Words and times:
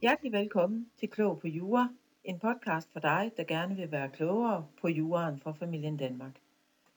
Hjertelig 0.00 0.32
velkommen 0.32 0.90
til 1.00 1.08
Klog 1.08 1.40
på 1.40 1.48
Jura, 1.48 1.88
en 2.24 2.38
podcast 2.38 2.92
for 2.92 3.00
dig, 3.00 3.32
der 3.36 3.44
gerne 3.44 3.76
vil 3.76 3.90
være 3.90 4.08
klogere 4.08 4.66
på 4.80 4.88
juraen 4.88 5.40
fra 5.40 5.52
familien 5.52 5.96
Danmark. 5.96 6.32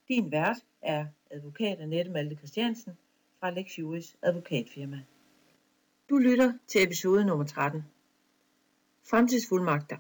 Din 0.07 0.31
vært 0.31 0.57
er 0.81 1.05
advokat 1.31 1.79
Annette 1.79 2.11
Malte 2.11 2.35
Christiansen 2.35 2.93
fra 3.39 3.49
Lex 3.49 3.79
Juris 3.79 4.17
advokatfirma. 4.21 4.99
Du 6.09 6.17
lytter 6.17 6.53
til 6.67 6.83
episode 6.83 7.25
nummer 7.25 7.45
13. 7.45 7.85
Fremtidsfuldmagter. 9.09 9.97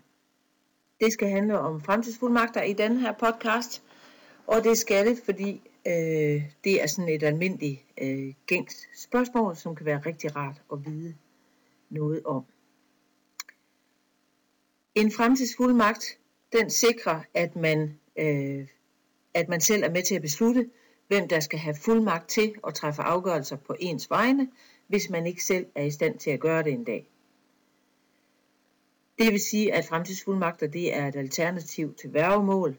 Det 0.99 1.13
skal 1.13 1.29
handle 1.29 1.59
om 1.59 1.81
fremtidsfuldmagter 1.81 2.63
i 2.63 2.73
den 2.73 2.97
her 2.97 3.11
podcast, 3.11 3.83
og 4.47 4.63
det 4.63 4.77
skal 4.77 5.05
det, 5.05 5.17
fordi 5.25 5.61
øh, 5.87 6.43
det 6.63 6.83
er 6.83 6.87
sådan 6.87 7.09
et 7.09 7.23
almindeligt 7.23 7.85
øh, 8.01 8.33
gængs 8.45 9.03
spørgsmål, 9.03 9.55
som 9.55 9.75
kan 9.75 9.85
være 9.85 10.01
rigtig 10.05 10.35
rart 10.35 10.61
at 10.73 10.85
vide 10.85 11.15
noget 11.89 12.21
om. 12.25 12.45
En 14.95 15.11
fremtidsfuldmagt, 15.11 16.19
den 16.53 16.69
sikrer, 16.69 17.21
at 17.33 17.55
man, 17.55 17.99
øh, 18.15 18.67
at 19.33 19.49
man 19.49 19.61
selv 19.61 19.83
er 19.83 19.89
med 19.89 20.03
til 20.03 20.15
at 20.15 20.21
beslutte, 20.21 20.69
hvem 21.07 21.27
der 21.27 21.39
skal 21.39 21.59
have 21.59 21.75
fuldmagt 21.75 22.29
til 22.29 22.55
at 22.67 22.73
træffe 22.73 23.01
afgørelser 23.01 23.55
på 23.55 23.75
ens 23.79 24.09
vegne, 24.09 24.49
hvis 24.87 25.09
man 25.09 25.27
ikke 25.27 25.43
selv 25.43 25.65
er 25.75 25.83
i 25.83 25.91
stand 25.91 26.19
til 26.19 26.31
at 26.31 26.39
gøre 26.39 26.63
det 26.63 26.73
en 26.73 26.83
dag. 26.83 27.07
Det 29.19 29.31
vil 29.31 29.39
sige, 29.39 29.73
at 29.73 29.85
fremtidsfuldmagter 29.85 30.67
det 30.67 30.95
er 30.95 31.07
et 31.07 31.15
alternativ 31.15 31.95
til 31.95 32.13
værgemål, 32.13 32.77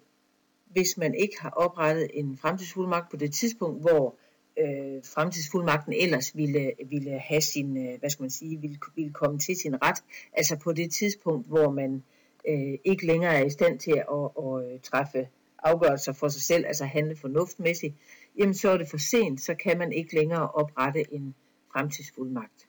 hvis 0.66 0.96
man 0.96 1.14
ikke 1.14 1.40
har 1.40 1.50
oprettet 1.50 2.10
en 2.14 2.38
fremtidsfuldmagt 2.38 3.10
på 3.10 3.16
det 3.16 3.34
tidspunkt, 3.34 3.80
hvor 3.80 4.16
øh, 4.58 5.02
fremtidsfuldmagten 5.14 5.92
ellers 5.92 6.36
ville, 6.36 6.72
ville 6.90 7.18
have 7.18 7.40
sin, 7.40 7.76
øh, 7.86 7.98
hvad 7.98 8.10
skal 8.10 8.22
man 8.22 8.30
sige, 8.30 8.60
ville, 8.60 8.78
ville 8.96 9.12
komme 9.12 9.38
til 9.38 9.56
sin 9.56 9.82
ret, 9.82 10.04
altså 10.32 10.56
på 10.56 10.72
det 10.72 10.92
tidspunkt, 10.92 11.46
hvor 11.48 11.70
man 11.70 12.02
øh, 12.48 12.78
ikke 12.84 13.06
længere 13.06 13.34
er 13.34 13.44
i 13.44 13.50
stand 13.50 13.78
til 13.78 13.90
at, 13.90 14.06
at, 14.12 14.30
at, 14.44 14.74
at 14.74 14.82
træffe 14.82 15.28
afgørelser 15.58 16.12
for 16.12 16.28
sig 16.28 16.42
selv, 16.42 16.66
altså 16.66 16.84
handle 16.84 17.16
fornuftmæssigt, 17.16 17.94
jamen 18.38 18.54
så 18.54 18.70
er 18.70 18.76
det 18.76 18.88
for 18.88 18.98
sent, 18.98 19.40
så 19.40 19.54
kan 19.54 19.78
man 19.78 19.92
ikke 19.92 20.14
længere 20.14 20.50
oprette 20.50 21.14
en 21.14 21.34
fremtidsfuldmagt. 21.72 22.68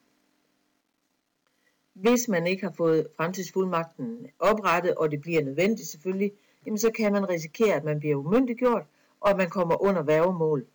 Hvis 1.94 2.28
man 2.28 2.47
ikke 2.47 2.64
har 2.64 2.73
fået 2.78 3.08
fremtidsfuldmagten 3.18 4.28
oprettet, 4.40 4.95
og 4.95 5.12
det 5.12 5.22
bliver 5.22 5.44
nødvendigt 5.44 5.88
selvfølgelig, 5.88 6.31
jamen 6.66 6.78
så 6.78 6.92
kan 6.92 7.12
man 7.12 7.30
risikere, 7.30 7.75
at 7.75 7.84
man 7.84 8.00
bliver 8.00 8.16
umyndiggjort, 8.16 8.86
og 9.20 9.30
at 9.30 9.38
man 9.38 9.50
kommer 9.50 9.84
under 9.84 10.03
værgemål. 10.03 10.66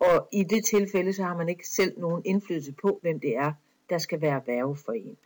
Og 0.00 0.28
i 0.32 0.42
det 0.42 0.64
tilfælde, 0.64 1.12
så 1.12 1.22
har 1.22 1.36
man 1.36 1.48
ikke 1.48 1.68
selv 1.68 2.00
nogen 2.00 2.22
indflydelse 2.24 2.72
på, 2.72 2.98
hvem 3.02 3.20
det 3.20 3.36
er, 3.36 3.52
der 3.90 3.98
skal 3.98 4.20
være 4.20 4.42
værve 4.46 4.76
for 4.76 4.92
en. 4.92 5.16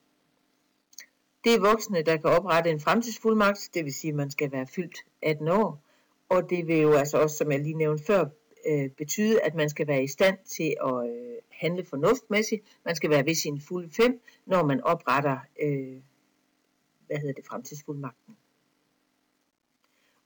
Det 1.44 1.54
er 1.54 1.60
voksne, 1.60 2.02
der 2.02 2.16
kan 2.16 2.30
oprette 2.30 2.70
en 2.70 2.80
fremtidsfuldmagt, 2.80 3.70
det 3.74 3.84
vil 3.84 3.94
sige, 3.94 4.08
at 4.08 4.16
man 4.16 4.30
skal 4.30 4.52
være 4.52 4.66
fyldt 4.66 5.04
18 5.22 5.48
år. 5.48 5.82
Og 6.28 6.50
det 6.50 6.66
vil 6.66 6.80
jo 6.80 6.92
altså 6.92 7.18
også, 7.18 7.36
som 7.36 7.52
jeg 7.52 7.60
lige 7.60 7.74
nævnte 7.74 8.04
før, 8.04 8.24
øh, 8.66 8.90
betyde, 8.90 9.40
at 9.42 9.54
man 9.54 9.70
skal 9.70 9.86
være 9.86 10.02
i 10.02 10.06
stand 10.06 10.38
til 10.44 10.76
at 10.84 11.10
øh, 11.10 11.36
handle 11.50 11.84
fornuftmæssigt. 11.84 12.78
Man 12.84 12.96
skal 12.96 13.10
være 13.10 13.26
ved 13.26 13.34
sin 13.34 13.60
fulde 13.60 13.90
fem, 13.90 14.20
når 14.46 14.64
man 14.64 14.80
opretter, 14.80 15.38
øh, 15.62 15.96
hvad 17.06 17.16
hedder 17.16 17.32
det, 17.32 17.46
fremtidsfuldmagten. 17.46 18.36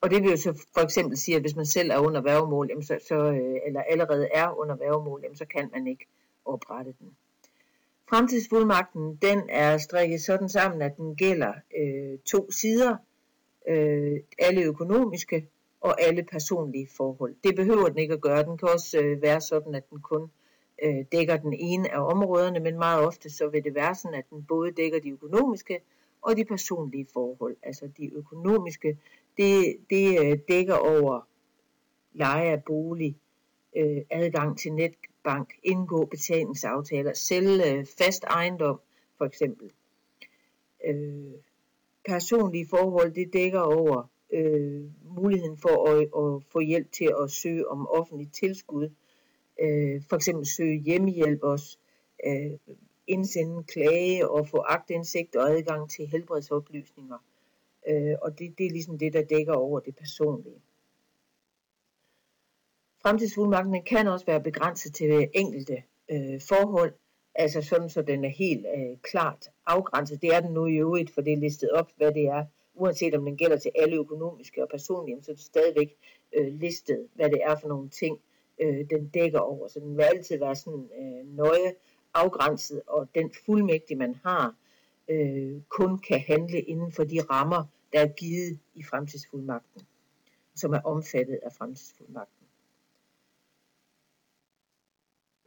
Og 0.00 0.10
det 0.10 0.22
vil 0.22 0.30
jo 0.30 0.36
så 0.36 0.64
for 0.74 0.80
eksempel 0.80 1.16
sige, 1.16 1.34
at 1.36 1.42
hvis 1.42 1.56
man 1.56 1.66
selv 1.66 1.90
er 1.90 1.98
under 1.98 2.20
værgemål, 2.20 2.66
jamen 2.70 2.84
så, 2.84 2.98
så, 3.08 3.14
øh, 3.14 3.60
eller 3.66 3.82
allerede 3.82 4.28
er 4.34 4.60
under 4.60 4.76
værgemål, 4.76 5.20
jamen 5.22 5.36
så 5.36 5.44
kan 5.44 5.70
man 5.72 5.86
ikke 5.86 6.06
oprette 6.44 6.94
den. 7.00 7.16
Fremtidsfuldmagten 8.08 9.18
den 9.22 9.42
er 9.48 9.78
strikket 9.78 10.20
sådan 10.20 10.48
sammen, 10.48 10.82
at 10.82 10.96
den 10.96 11.16
gælder 11.16 11.52
øh, 11.78 12.18
to 12.18 12.50
sider, 12.50 12.96
øh, 13.68 14.20
alle 14.38 14.62
økonomiske 14.62 15.48
og 15.80 16.02
alle 16.02 16.22
personlige 16.22 16.88
forhold. 16.96 17.34
Det 17.44 17.56
behøver 17.56 17.88
den 17.88 17.98
ikke 17.98 18.14
at 18.14 18.20
gøre. 18.20 18.42
Den 18.42 18.58
kan 18.58 18.68
også 18.68 18.98
øh, 18.98 19.22
være 19.22 19.40
sådan, 19.40 19.74
at 19.74 19.90
den 19.90 20.00
kun 20.00 20.30
øh, 20.84 21.04
dækker 21.12 21.36
den 21.36 21.52
ene 21.52 21.94
af 21.94 22.00
områderne, 22.00 22.60
men 22.60 22.78
meget 22.78 23.06
ofte 23.06 23.30
så 23.30 23.48
vil 23.48 23.64
det 23.64 23.74
være 23.74 23.94
sådan, 23.94 24.18
at 24.18 24.30
den 24.30 24.44
både 24.48 24.72
dækker 24.72 25.00
de 25.00 25.10
økonomiske 25.10 25.80
og 26.22 26.36
de 26.36 26.44
personlige 26.44 27.06
forhold. 27.12 27.56
Altså 27.62 27.90
de 27.98 28.14
økonomiske, 28.14 28.98
det, 29.38 29.76
det 29.90 30.20
øh, 30.20 30.38
dækker 30.48 30.74
over 30.74 31.28
leje 32.12 32.50
af 32.50 32.64
bolig, 32.64 33.16
øh, 33.76 34.02
adgang 34.10 34.58
til 34.58 34.72
netbank, 34.72 35.54
indgå 35.62 36.04
betalingsaftaler, 36.04 37.12
sælge 37.12 37.72
øh, 37.72 37.86
fast 37.98 38.24
ejendom 38.24 38.80
for 39.18 39.24
eksempel. 39.24 39.70
Øh, 40.84 41.32
personlige 42.08 42.66
forhold, 42.66 43.12
det 43.12 43.32
dækker 43.32 43.60
over 43.60 44.10
øh, 44.32 44.84
muligheden 45.16 45.56
for 45.56 45.88
at, 45.90 46.00
at 46.00 46.42
få 46.52 46.60
hjælp 46.60 46.92
til 46.92 47.14
at 47.22 47.30
søge 47.30 47.68
om 47.68 47.88
offentligt 47.88 48.34
tilskud, 48.34 48.90
øh, 49.60 50.02
for 50.08 50.16
eksempel 50.16 50.46
søge 50.46 50.78
hjemmehjælp 50.78 51.42
også, 51.42 51.78
øh, 52.26 52.76
indsende 53.06 53.64
klage 53.64 54.30
og 54.30 54.48
få 54.48 54.64
agtindsigt 54.68 55.36
og 55.36 55.50
adgang 55.50 55.90
til 55.90 56.06
helbredsoplysninger. 56.06 57.18
Øh, 57.88 58.14
og 58.22 58.38
det, 58.38 58.58
det 58.58 58.66
er 58.66 58.70
ligesom 58.70 58.98
det, 58.98 59.12
der 59.12 59.22
dækker 59.22 59.52
over 59.52 59.80
det 59.80 59.96
personlige. 59.96 60.62
Fremtidsfuldmagten 63.02 63.82
kan 63.82 64.06
også 64.06 64.26
være 64.26 64.42
begrænset 64.42 64.94
til 64.94 65.28
enkelte 65.34 65.82
øh, 66.10 66.40
forhold, 66.48 66.92
altså 67.34 67.62
sådan, 67.62 67.88
så 67.88 68.02
den 68.02 68.24
er 68.24 68.28
helt 68.28 68.66
øh, 68.76 68.96
klart 69.02 69.50
afgrænset. 69.66 70.22
Det 70.22 70.34
er 70.34 70.40
den 70.40 70.52
nu 70.52 70.66
i 70.66 70.76
øvrigt, 70.76 71.14
for 71.14 71.20
det 71.20 71.32
er 71.32 71.36
listet 71.36 71.70
op, 71.70 71.90
hvad 71.96 72.12
det 72.12 72.24
er, 72.24 72.44
uanset 72.74 73.14
om 73.14 73.24
den 73.24 73.36
gælder 73.36 73.56
til 73.56 73.70
alle 73.74 73.96
økonomiske 73.96 74.62
og 74.62 74.68
personlige, 74.68 75.22
så 75.22 75.30
er 75.30 75.34
det 75.34 75.44
stadigvæk 75.44 75.96
øh, 76.32 76.46
listet, 76.46 77.08
hvad 77.14 77.30
det 77.30 77.40
er 77.42 77.56
for 77.60 77.68
nogle 77.68 77.88
ting, 77.88 78.18
øh, 78.58 78.90
den 78.90 79.08
dækker 79.08 79.38
over. 79.38 79.68
Så 79.68 79.80
den 79.80 79.96
vil 79.96 80.02
altid 80.02 80.38
være 80.38 80.56
sådan 80.56 80.88
øh, 81.00 81.36
nøje 81.36 81.74
afgrænset, 82.14 82.82
og 82.86 83.08
den 83.14 83.30
fuldmægtig, 83.46 83.98
man 83.98 84.14
har, 84.24 84.54
øh, 85.08 85.60
kun 85.68 85.98
kan 85.98 86.20
handle 86.20 86.60
inden 86.60 86.92
for 86.92 87.04
de 87.04 87.20
rammer, 87.30 87.64
der 87.92 88.00
er 88.00 88.08
givet 88.08 88.58
i 88.74 88.82
fremtidsfuldmagten, 88.82 89.82
som 90.54 90.72
er 90.72 90.80
omfattet 90.80 91.38
af 91.42 91.52
fremtidsfuldmagten. 91.52 92.46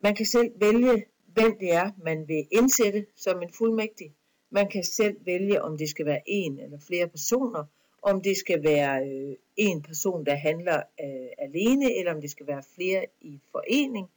Man 0.03 0.16
kan 0.16 0.25
selv 0.25 0.51
vælge, 0.56 1.06
hvem 1.25 1.57
det 1.59 1.74
er, 1.74 1.91
man 2.03 2.28
vil 2.28 2.47
indsætte 2.51 3.06
som 3.16 3.41
en 3.41 3.53
fuldmægtig. 3.53 4.13
Man 4.50 4.69
kan 4.69 4.84
selv 4.84 5.25
vælge, 5.25 5.62
om 5.62 5.78
det 5.78 5.90
skal 5.90 6.06
være 6.06 6.22
en 6.25 6.59
eller 6.59 6.80
flere 6.80 7.07
personer, 7.07 7.66
om 8.01 8.22
det 8.22 8.38
skal 8.38 8.63
være 8.63 9.07
øh, 9.07 9.35
en 9.57 9.81
person, 9.81 10.25
der 10.25 10.35
handler 10.35 10.78
øh, 10.78 11.30
alene, 11.38 11.94
eller 11.97 12.13
om 12.13 12.22
det 12.22 12.30
skal 12.31 12.47
være 12.47 12.63
flere 12.75 13.06
i 13.22 13.40
forening. 13.51 14.09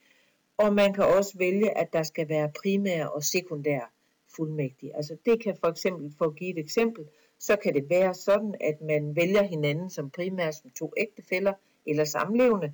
Og 0.57 0.75
man 0.75 0.93
kan 0.93 1.05
også 1.05 1.39
vælge, 1.39 1.79
at 1.79 1.93
der 1.93 2.03
skal 2.03 2.29
være 2.29 2.53
primære 2.63 3.13
og 3.13 3.25
sekundære 3.25 3.87
fuldmægtige. 4.37 4.97
Altså 4.97 5.17
det 5.27 5.43
kan 5.43 5.57
for 5.57 5.67
eksempel, 5.67 6.15
for 6.19 6.25
at 6.25 6.37
give 6.37 6.51
et 6.51 6.59
eksempel, 6.59 7.05
så 7.39 7.57
kan 7.57 7.75
det 7.75 7.91
være 7.91 8.15
sådan, 8.15 8.55
at 8.61 8.81
man 8.81 9.17
vælger 9.17 9.43
hinanden 9.43 9.91
som 9.91 10.11
primært 10.11 10.55
som 10.55 10.71
to 10.71 10.93
ægtefæller 10.97 11.53
eller 11.87 12.05
samlevende, 12.05 12.73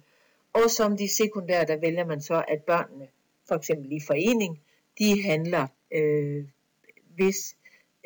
og 0.52 0.70
som 0.70 0.96
de 0.96 1.08
sekundære, 1.08 1.64
der 1.64 1.76
vælger 1.76 2.06
man 2.06 2.20
så, 2.20 2.44
at 2.48 2.62
børnene, 2.62 3.08
for 3.48 3.54
eksempel 3.54 3.92
i 3.92 4.00
forening, 4.06 4.60
de 4.98 5.22
handler, 5.22 5.66
øh, 5.92 6.44
hvis 7.14 7.56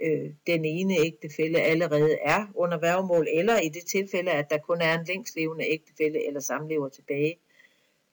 øh, 0.03 0.31
den 0.47 0.65
ene 0.65 0.95
ægtefælle 1.07 1.61
allerede 1.61 2.19
er 2.23 2.47
under 2.55 2.79
værgemål, 2.79 3.29
eller 3.33 3.61
i 3.61 3.69
det 3.69 3.87
tilfælde, 3.87 4.31
at 4.31 4.51
der 4.51 4.59
kun 4.59 4.81
er 4.81 4.99
en 4.99 5.07
længstlevende 5.07 5.65
ægtefælle 5.71 6.27
eller 6.27 6.41
samlever 6.41 6.89
tilbage. 6.89 7.37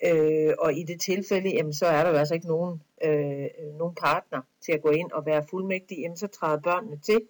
Øh, 0.04 0.54
og 0.60 0.74
i 0.74 0.84
det 0.84 1.02
tilfælde, 1.02 1.50
jamen, 1.50 1.74
så 1.74 1.86
er 1.86 2.04
der 2.04 2.10
jo 2.10 2.18
altså 2.18 2.34
ikke 2.34 2.48
nogen, 2.48 2.82
øh, 3.04 3.48
nogen 3.78 3.96
partner 3.96 4.42
til 4.62 4.72
at 4.72 4.82
gå 4.82 4.90
ind 4.90 5.12
og 5.12 5.26
være 5.26 5.48
fuldmægtig, 5.50 5.98
jamen, 5.98 6.18
så 6.18 6.28
træder 6.28 6.62
børnene 6.62 7.00
til, 7.00 7.22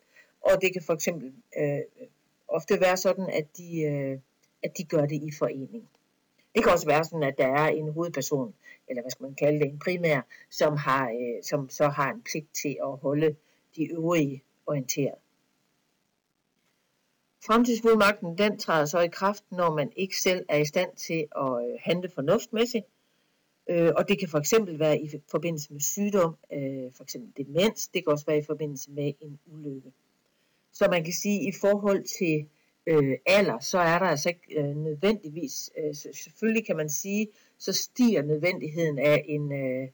og 0.41 0.51
det 0.61 0.73
kan 0.73 0.81
for 0.81 0.93
eksempel 0.93 1.33
øh, 1.57 1.79
ofte 2.47 2.81
være 2.81 2.97
sådan, 2.97 3.29
at 3.29 3.57
de, 3.57 3.81
øh, 3.81 4.19
at 4.63 4.77
de 4.77 4.83
gør 4.83 5.05
det 5.05 5.23
i 5.23 5.31
forening. 5.39 5.89
Det 6.55 6.63
kan 6.63 6.71
også 6.71 6.88
være 6.88 7.03
sådan, 7.03 7.23
at 7.23 7.38
der 7.38 7.47
er 7.47 7.67
en 7.67 7.93
hovedperson, 7.93 8.53
eller 8.88 9.01
hvad 9.01 9.11
skal 9.11 9.23
man 9.23 9.35
kalde 9.35 9.59
det, 9.59 9.67
en 9.67 9.79
primær, 9.79 10.21
som, 10.49 10.77
har, 10.77 11.09
øh, 11.09 11.43
som 11.43 11.69
så 11.69 11.88
har 11.88 12.11
en 12.11 12.21
pligt 12.21 12.53
til 12.53 12.77
at 12.83 12.97
holde 12.97 13.35
de 13.75 13.91
øvrige 13.91 14.43
orienteret. 14.65 15.15
Fremtidsfuldmagten 17.45 18.38
den 18.38 18.57
træder 18.57 18.85
så 18.85 18.99
i 18.99 19.07
kraft, 19.07 19.43
når 19.51 19.75
man 19.75 19.91
ikke 19.95 20.17
selv 20.17 20.45
er 20.49 20.57
i 20.57 20.65
stand 20.65 20.95
til 20.95 21.27
at 21.35 21.69
øh, 21.69 21.77
handle 21.79 22.09
fornuftmæssigt. 22.09 22.85
Øh, 23.69 23.91
og 23.97 24.07
det 24.09 24.19
kan 24.19 24.29
for 24.29 24.38
eksempel 24.38 24.79
være 24.79 25.01
i 25.01 25.09
forbindelse 25.31 25.73
med 25.73 25.81
sygdom, 25.81 26.35
øh, 26.53 26.93
for 26.93 27.03
eksempel 27.03 27.45
demens, 27.45 27.88
det 27.88 28.03
kan 28.03 28.11
også 28.11 28.25
være 28.25 28.38
i 28.38 28.43
forbindelse 28.43 28.91
med 28.91 29.13
en 29.21 29.39
ulykke. 29.45 29.91
Så 30.73 30.88
man 30.91 31.03
kan 31.03 31.13
sige, 31.13 31.39
at 31.39 31.56
i 31.56 31.57
forhold 31.62 32.03
til 32.19 32.45
øh, 32.88 33.18
alder, 33.25 33.59
så 33.59 33.79
er 33.79 34.00
der 34.00 34.06
altså 34.06 34.29
ikke 34.29 34.59
øh, 34.59 34.75
nødvendigvis, 34.77 35.71
øh, 35.77 35.95
selvfølgelig 35.95 36.65
kan 36.65 36.77
man 36.77 36.89
sige, 36.89 37.27
så 37.57 37.73
stiger 37.73 38.21
nødvendigheden 38.21 39.00
af 39.00 39.25
en, 39.27 39.51
øh, 39.51 39.88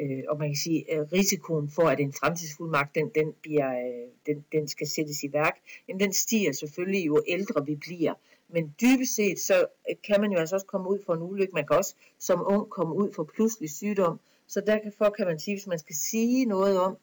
øh, 0.00 0.22
og 0.28 0.38
man 0.38 0.48
kan 0.48 0.56
sige, 0.56 0.94
øh, 0.94 1.06
risikoen 1.12 1.70
for, 1.70 1.82
at 1.82 2.00
en 2.00 2.12
fremtidsfuldmagt, 2.12 2.94
den, 2.94 3.10
den, 3.14 3.32
bliver, 3.42 3.70
øh, 3.70 4.08
den, 4.26 4.44
den 4.52 4.68
skal 4.68 4.86
sættes 4.86 5.22
i 5.22 5.32
værk, 5.32 5.56
jamen, 5.88 6.00
den 6.00 6.12
stiger 6.12 6.52
selvfølgelig 6.52 7.06
jo 7.06 7.22
ældre 7.28 7.66
vi 7.66 7.74
bliver. 7.74 8.14
Men 8.48 8.74
dybest 8.80 9.14
set, 9.14 9.38
så 9.38 9.66
kan 10.04 10.20
man 10.20 10.32
jo 10.32 10.38
altså 10.38 10.56
også 10.56 10.66
komme 10.66 10.88
ud 10.88 10.98
for 11.06 11.14
en 11.14 11.22
ulykke. 11.22 11.54
Man 11.54 11.66
kan 11.66 11.76
også 11.76 11.94
som 12.18 12.44
ung 12.46 12.70
komme 12.70 12.94
ud 12.94 13.12
for 13.12 13.24
pludselig 13.24 13.70
sygdom. 13.70 14.20
Så 14.46 14.60
derfor 14.66 15.10
kan 15.10 15.26
man 15.26 15.38
sige, 15.38 15.54
hvis 15.54 15.66
man 15.66 15.78
skal 15.78 15.96
sige 15.96 16.44
noget 16.44 16.80
om, 16.80 16.96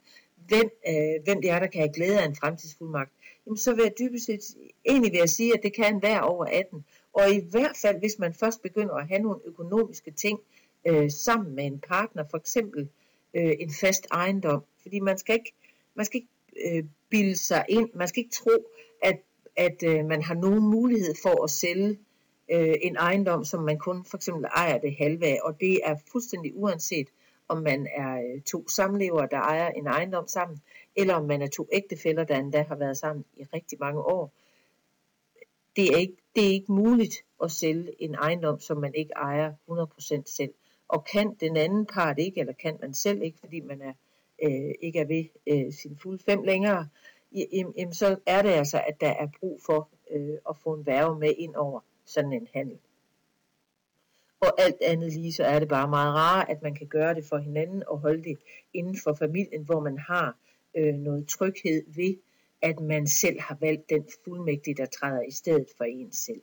hvem, 0.48 0.70
øh, 0.88 1.24
hvem 1.24 1.42
det 1.42 1.50
er, 1.50 1.60
der 1.60 1.68
kan 1.68 1.82
have 1.82 1.94
glæde 1.94 2.22
af 2.22 2.26
en 2.26 2.36
fremtidsfuldmagt, 2.36 3.12
jamen 3.46 3.58
så 3.58 3.74
vil 3.76 3.84
jeg 3.84 3.94
dybest 4.00 4.26
set 4.26 4.42
egentlig 4.86 5.12
vil 5.12 5.18
jeg 5.18 5.30
sige, 5.30 5.54
at 5.54 5.64
det 5.64 5.74
kan 5.74 6.02
være 6.02 6.22
over 6.22 6.46
18. 6.46 6.86
Og 7.14 7.32
i 7.32 7.42
hvert 7.52 7.78
fald, 7.82 8.00
hvis 8.00 8.20
man 8.20 8.34
først 8.34 8.62
begynder 8.62 8.96
at 8.96 9.08
have 9.08 9.22
nogle 9.22 9.40
økonomiske 9.46 10.12
ting 10.12 10.40
øh, 10.88 11.12
sammen 11.12 11.56
med 11.56 11.66
en 11.66 11.80
partner, 11.80 12.24
for 12.32 12.38
eksempel 12.38 12.90
øh, 13.34 13.54
en 13.60 13.72
fast 13.82 14.08
ejendom, 14.12 14.64
fordi 14.82 15.00
man 15.00 15.18
skal 15.18 15.36
ikke, 15.36 15.54
man 15.96 16.06
skal 16.06 16.22
ikke 16.22 16.78
øh, 16.78 16.84
bilde 17.10 17.36
sig 17.36 17.66
ind, 17.70 17.90
man 17.94 18.08
skal 18.08 18.24
ikke 18.24 18.36
tro, 18.36 18.66
at, 19.02 19.20
at 19.56 19.84
øh, 19.84 20.06
man 20.06 20.22
har 20.22 20.34
nogen 20.34 20.64
mulighed 20.64 21.16
for 21.24 21.44
at 21.44 21.50
sælge 21.50 22.00
øh, 22.52 22.76
en 22.82 22.96
ejendom, 22.96 23.46
som 23.46 23.64
man 23.64 23.80
kun 23.80 24.06
for 24.06 24.18
eksempel 24.18 24.46
ejer 24.46 24.78
det 24.78 24.96
halve 24.96 25.26
af, 25.26 25.40
og 25.44 25.60
det 25.60 25.80
er 25.84 25.96
fuldstændig 26.12 26.52
uanset, 26.56 27.08
om 27.48 27.58
man 27.58 27.88
er 27.96 28.16
øh, 28.16 28.42
to 28.42 28.68
samlevere, 28.68 29.28
der 29.32 29.38
ejer 29.38 29.70
en 29.70 29.88
ejendom 29.88 30.28
sammen, 30.28 30.62
eller 30.96 31.14
om 31.14 31.26
man 31.26 31.42
er 31.42 31.48
to 31.48 31.68
ægtefæller, 31.72 32.24
der 32.24 32.38
endda 32.38 32.62
har 32.62 32.76
været 32.76 32.98
sammen 32.98 33.26
i 33.38 33.44
rigtig 33.44 33.80
mange 33.80 34.02
år. 34.02 34.34
Det 35.76 35.94
er 35.94 35.98
ikke, 35.98 36.18
det 36.36 36.46
er 36.46 36.50
ikke 36.50 36.72
muligt 36.72 37.16
at 37.44 37.52
sælge 37.52 38.02
en 38.04 38.16
ejendom, 38.16 38.60
som 38.60 38.78
man 38.78 38.94
ikke 38.96 39.14
ejer 39.16 39.54
100% 39.70 40.24
selv. 40.26 40.54
Og 40.88 41.06
kan 41.06 41.34
den 41.40 41.58
anden 41.58 41.86
part 41.86 42.20
ikke, 42.20 42.40
eller 42.40 42.54
kan 42.54 42.78
man 42.82 42.94
selv 42.94 43.22
ikke, 43.22 43.40
fordi 43.40 43.60
man 43.60 43.82
er, 43.82 43.94
øh, 44.44 44.72
ikke 44.82 45.00
er 45.00 45.06
ved 45.06 45.26
øh, 45.48 45.74
sin 45.74 45.98
fulde 45.98 46.24
fem 46.24 46.44
længere, 46.44 46.88
jamen, 47.78 47.94
så 47.94 48.18
er 48.26 48.42
det 48.42 48.50
altså, 48.50 48.82
at 48.88 49.02
der 49.02 49.10
er 49.10 49.28
brug 49.40 49.62
for 49.66 49.90
øh, 50.12 50.38
at 50.50 50.58
få 50.58 50.74
en 50.74 50.86
værve 50.86 51.20
med 51.20 51.34
ind 51.38 51.56
over 51.56 51.80
sådan 52.06 52.34
en 52.34 52.48
handel. 52.54 52.80
Og 54.44 54.62
alt 54.62 54.82
andet 54.82 55.14
lige, 55.14 55.34
så 55.34 55.44
er 55.44 55.60
det 55.60 55.68
bare 55.68 55.88
meget 55.88 56.14
rart, 56.14 56.50
at 56.50 56.62
man 56.62 56.76
kan 56.76 56.88
gøre 56.88 57.14
det 57.14 57.26
for 57.26 57.38
hinanden 57.38 57.84
og 57.88 58.00
holde 58.00 58.24
det 58.24 58.38
inden 58.74 58.98
for 59.04 59.14
familien, 59.14 59.64
hvor 59.64 59.80
man 59.80 59.98
har 59.98 60.38
øh, 60.78 60.94
noget 60.94 61.28
tryghed 61.28 61.84
ved, 61.88 62.16
at 62.62 62.80
man 62.80 63.08
selv 63.08 63.40
har 63.40 63.58
valgt 63.62 63.90
den 63.90 64.06
fuldmægtige, 64.24 64.76
der 64.76 64.86
træder 64.86 65.22
i 65.22 65.32
stedet 65.32 65.68
for 65.78 65.84
en 65.84 66.12
selv. 66.12 66.42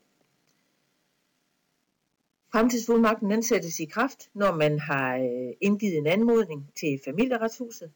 Fremtidsfuldmagten 2.52 3.30
den 3.30 3.42
sættes 3.42 3.80
i 3.80 3.84
kraft, 3.84 4.30
når 4.34 4.54
man 4.54 4.78
har 4.78 5.16
øh, 5.16 5.52
indgivet 5.60 5.98
en 5.98 6.06
anmodning 6.06 6.72
til 6.76 7.00
familieretshuset. 7.04 7.92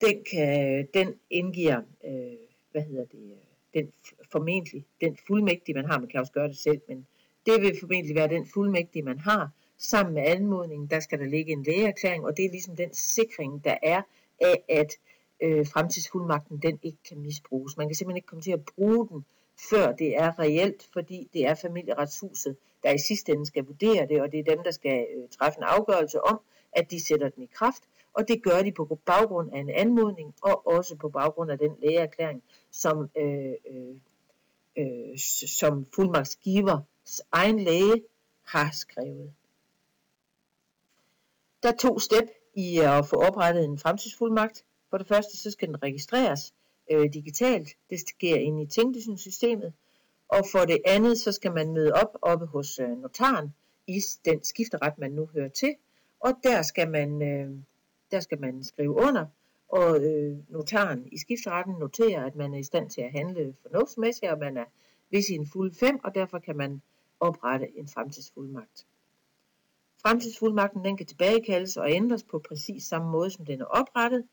Den, 0.00 0.24
kan, 0.30 0.86
den 0.94 1.14
indgiver, 1.30 1.82
øh, 2.04 2.38
hvad 2.70 2.82
hedder 2.82 3.04
det, 3.04 3.32
øh, 3.32 3.38
den 3.74 3.92
formentlig, 4.32 4.84
den 5.00 5.18
fuldmægtige 5.26 5.74
man 5.74 5.84
har, 5.84 5.98
man 5.98 6.08
kan 6.08 6.20
også 6.20 6.32
gøre 6.32 6.48
det 6.48 6.56
selv, 6.56 6.80
men 6.88 7.06
det 7.48 7.62
vil 7.62 7.80
formentlig 7.80 8.16
være 8.16 8.28
den 8.28 8.46
fuldmægtige 8.46 9.02
man 9.02 9.18
har, 9.18 9.50
sammen 9.78 10.14
med 10.14 10.22
anmodningen, 10.26 10.90
der 10.90 11.00
skal 11.00 11.18
der 11.18 11.26
ligge 11.26 11.52
en 11.52 11.62
lægeerklæring, 11.62 12.24
og 12.24 12.36
det 12.36 12.44
er 12.44 12.50
ligesom 12.50 12.76
den 12.76 12.94
sikring, 12.94 13.64
der 13.64 13.76
er 13.82 14.02
af, 14.40 14.62
at 14.68 14.92
øh, 15.40 15.66
fremtidsfuldmagten 15.66 16.58
den 16.62 16.78
ikke 16.82 16.98
kan 17.08 17.18
misbruges. 17.18 17.76
Man 17.76 17.88
kan 17.88 17.94
simpelthen 17.94 18.16
ikke 18.16 18.26
komme 18.26 18.42
til 18.42 18.52
at 18.52 18.64
bruge 18.64 19.08
den, 19.08 19.24
før 19.70 19.92
det 19.92 20.16
er 20.16 20.38
reelt, 20.38 20.88
fordi 20.92 21.28
det 21.32 21.46
er 21.46 21.54
familieretshuset, 21.54 22.56
der 22.82 22.92
i 22.92 22.98
sidste 22.98 23.32
ende 23.32 23.46
skal 23.46 23.64
vurdere 23.64 24.06
det, 24.08 24.20
og 24.22 24.32
det 24.32 24.40
er 24.40 24.54
dem, 24.54 24.64
der 24.64 24.70
skal 24.70 25.06
øh, 25.16 25.28
træffe 25.28 25.58
en 25.58 25.64
afgørelse 25.64 26.24
om, 26.24 26.40
at 26.72 26.90
de 26.90 27.04
sætter 27.04 27.28
den 27.28 27.42
i 27.42 27.48
kraft, 27.54 27.82
og 28.12 28.28
det 28.28 28.42
gør 28.42 28.62
de 28.62 28.72
på 28.72 28.98
baggrund 29.06 29.52
af 29.52 29.60
en 29.60 29.70
anmodning, 29.70 30.34
og 30.42 30.66
også 30.66 30.96
på 30.96 31.08
baggrund 31.08 31.50
af 31.50 31.58
den 31.58 31.76
lægeerklæring, 31.82 32.42
som, 32.70 33.10
øh, 33.16 33.52
øh, 33.70 33.94
øh, 34.78 35.18
som 35.58 35.86
fuldmagtsgiver 35.94 36.80
egen 37.32 37.58
læge 37.58 38.02
har 38.44 38.70
skrevet. 38.72 39.32
Der 41.62 41.68
er 41.72 41.76
to 41.76 41.98
step 41.98 42.24
i 42.54 42.78
at 42.78 43.06
få 43.06 43.16
oprettet 43.16 43.64
en 43.64 43.78
fremtidsfuldmagt. 43.78 44.64
For 44.90 44.98
det 44.98 45.06
første, 45.06 45.36
så 45.36 45.50
skal 45.50 45.68
den 45.68 45.82
registreres 45.82 46.54
øh, 46.90 47.12
digitalt. 47.12 47.68
Det 47.90 48.00
sker 48.00 48.36
ind 48.36 48.60
i 48.60 48.66
tinglysningssystemet. 48.66 49.72
Og 50.28 50.44
for 50.52 50.58
det 50.58 50.78
andet, 50.84 51.18
så 51.18 51.32
skal 51.32 51.52
man 51.52 51.72
møde 51.72 51.92
op 51.92 52.18
oppe 52.22 52.46
hos 52.46 52.78
øh, 52.78 53.02
notaren 53.02 53.54
i 53.86 54.00
den 54.24 54.44
skifteret, 54.44 54.98
man 54.98 55.12
nu 55.12 55.26
hører 55.26 55.48
til. 55.48 55.74
Og 56.20 56.32
der 56.42 56.62
skal 56.62 56.90
man, 56.90 57.22
øh, 57.22 57.50
der 58.10 58.20
skal 58.20 58.40
man 58.40 58.64
skrive 58.64 58.94
under, 58.94 59.26
og 59.68 60.04
øh, 60.04 60.36
notaren 60.48 61.08
i 61.12 61.18
skifteretten 61.18 61.74
noterer, 61.74 62.26
at 62.26 62.36
man 62.36 62.54
er 62.54 62.58
i 62.58 62.62
stand 62.62 62.90
til 62.90 63.00
at 63.00 63.12
handle 63.12 63.54
fornuftsmæssigt, 63.62 64.32
og 64.32 64.38
man 64.38 64.56
er 64.56 64.64
ved 65.10 65.22
sin 65.22 65.46
fulde 65.46 65.74
fem, 65.74 66.00
og 66.04 66.14
derfor 66.14 66.38
kan 66.38 66.56
man 66.56 66.82
oprette 67.20 67.78
en 67.78 67.88
fremtidsfuldmagt. 67.88 68.86
Fremtidsfuldmagten 70.02 70.84
den 70.84 70.96
kan 70.96 71.06
tilbagekaldes 71.06 71.76
og 71.76 71.90
ændres 71.90 72.22
på 72.22 72.38
præcis 72.38 72.84
samme 72.84 73.10
måde, 73.10 73.30
som 73.30 73.46
den 73.46 73.60
er 73.60 73.64
oprettet, 73.64 74.24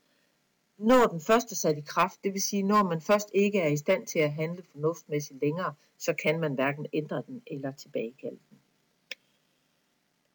når 0.77 1.05
den 1.05 1.21
først 1.21 1.51
er 1.51 1.55
sat 1.55 1.77
i 1.77 1.81
kraft, 1.81 2.23
det 2.23 2.33
vil 2.33 2.41
sige, 2.41 2.63
når 2.63 2.83
man 2.83 3.01
først 3.01 3.29
ikke 3.33 3.59
er 3.59 3.67
i 3.67 3.77
stand 3.77 4.07
til 4.07 4.19
at 4.19 4.33
handle 4.33 4.63
fornuftsmæssigt 4.71 5.41
længere, 5.41 5.73
så 5.97 6.13
kan 6.13 6.39
man 6.39 6.53
hverken 6.53 6.85
ændre 6.93 7.23
den 7.27 7.41
eller 7.47 7.71
tilbagekalde 7.71 8.39
den. 8.49 8.57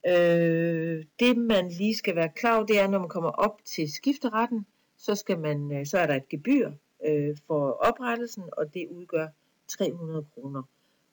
Øh, 0.07 1.05
det 1.21 1.37
man 1.37 1.69
lige 1.69 1.97
skal 1.97 2.17
være 2.17 2.29
klar 2.29 2.57
over, 2.57 2.67
det 2.67 2.81
er, 2.81 2.89
når 2.89 2.99
man 2.99 3.09
kommer 3.09 3.31
op 3.31 3.65
til 3.65 3.93
skifteretten, 3.93 4.67
så, 4.97 5.15
skal 5.15 5.39
man, 5.39 5.73
øh, 5.73 5.87
så 5.87 5.99
er 5.99 6.07
der 6.07 6.15
et 6.15 6.29
gebyr 6.29 6.73
øh, 7.07 7.37
for 7.47 7.71
oprettelsen, 7.71 8.45
og 8.53 8.75
det 8.75 8.89
udgør 8.91 9.29
300 9.69 10.27
kroner. 10.35 10.63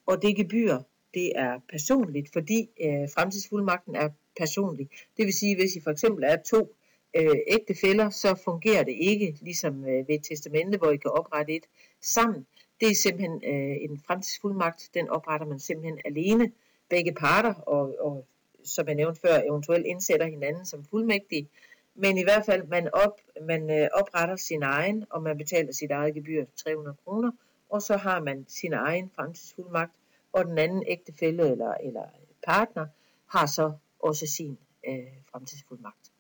Og 0.06 0.22
det 0.22 0.36
gebyr, 0.36 0.80
det 1.14 1.32
er 1.36 1.60
personligt, 1.70 2.30
fordi 2.34 2.70
øh, 2.82 3.10
fremtidsfuldmagten 3.16 3.96
er 3.96 4.10
personlig. 4.38 4.90
Det 5.18 5.26
vil 5.26 5.34
sige, 5.34 5.56
hvis 5.56 5.76
I 5.76 5.82
for 5.82 5.92
eksempel 5.92 6.24
er 6.24 6.38
to 6.46 6.76
øh, 7.16 7.38
ægtefæller, 7.48 8.10
så 8.10 8.36
fungerer 8.44 8.84
det 8.84 8.96
ikke 9.00 9.38
ligesom 9.42 9.86
øh, 9.86 10.08
ved 10.08 10.16
et 10.16 10.24
testamente, 10.24 10.78
hvor 10.78 10.92
I 10.92 10.98
kan 10.98 11.12
oprette 11.12 11.56
et 11.56 11.66
sammen. 12.02 12.48
Det 12.80 12.90
er 12.92 12.96
simpelthen 12.96 13.42
øh, 13.44 13.78
en 13.82 14.02
fremtidsfuldmagt, 14.08 14.90
den 14.94 15.10
opretter 15.10 15.48
man 15.48 15.60
simpelthen 15.60 16.00
alene, 16.06 16.52
begge 16.90 17.14
parter, 17.14 17.54
og, 17.54 17.96
og 18.00 18.26
som 18.64 18.88
jeg 18.88 18.96
nævnte 18.96 19.22
før, 19.22 19.42
eventuelt 19.50 19.86
indsætter 19.86 20.26
hinanden 20.26 20.66
som 20.66 20.86
fuldmægtige. 20.90 21.50
Men 21.96 22.18
i 22.18 22.24
hvert 22.24 22.46
fald, 22.46 22.68
man, 22.68 22.90
op, 22.94 23.22
man 23.42 23.70
øh, 23.70 23.88
opretter 23.94 24.36
sin 24.36 24.64
egen, 24.64 25.06
og 25.10 25.24
man 25.24 25.38
betaler 25.38 25.72
sit 25.72 25.92
eget 25.92 26.14
gebyr 26.14 26.46
300 26.64 26.98
kroner, 27.04 27.32
og 27.70 27.82
så 27.82 27.98
har 27.98 28.20
man 28.20 28.46
sin 28.48 28.74
egen 28.74 29.12
fremtidsfuldmagt, 29.16 29.92
og 30.38 30.46
den 30.46 30.58
anden 30.58 30.84
ægtefælle 30.88 31.52
eller, 31.52 31.74
eller 31.74 32.10
partner 32.44 32.88
har 33.26 33.46
så 33.46 33.74
også 34.00 34.28
sin 34.28 34.58
øh, 34.88 35.08
fremtidsfuldmagt. 35.32 36.12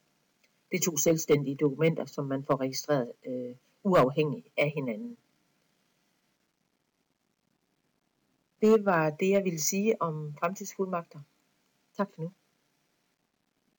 Det 0.71 0.77
er 0.77 0.81
to 0.81 0.97
selvstændige 0.97 1.55
dokumenter, 1.55 2.05
som 2.05 2.25
man 2.25 2.43
får 2.43 2.62
registreret 2.62 3.12
øh, 3.25 3.55
uafhængigt 3.83 4.47
af 4.57 4.69
hinanden. 4.69 5.17
Det 8.62 8.86
var 8.86 9.09
det, 9.09 9.29
jeg 9.29 9.43
ville 9.43 9.62
sige 9.62 10.01
om 10.01 10.36
fremtidsfuldmagter. 10.39 11.19
Tak 11.97 12.09
for 12.15 12.21
nu. 12.21 12.31